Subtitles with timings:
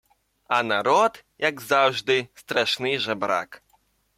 [0.47, 3.63] А народ, як завжди, страшний жебрак